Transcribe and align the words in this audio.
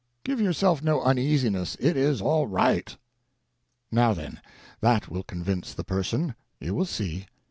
Give 0.23 0.41
yourself 0.41 0.81
no 0.81 1.03
uneasiness; 1.03 1.77
it 1.79 1.95
is 1.95 2.23
all 2.23 2.47
right/' 2.47 2.97
Now 3.91 4.15
then, 4.15 4.41
that 4.79 5.09
will 5.09 5.21
convince 5.21 5.75
the 5.75 5.83
Person. 5.83 6.33
You 6.59 6.73
will 6.73 6.85
see. 6.85 7.27